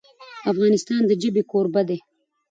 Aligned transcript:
افغانستان 0.51 1.01
د 1.05 1.11
ژبې 1.21 1.43
کوربه 1.51 1.81
دی. 1.89 1.99